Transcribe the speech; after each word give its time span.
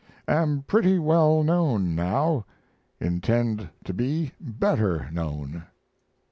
Am 0.27 0.63
pretty 0.65 0.97
well 0.97 1.43
known 1.43 1.93
now 1.93 2.43
intend 2.99 3.69
to 3.83 3.93
be 3.93 4.31
better 4.41 5.07
known. 5.11 5.65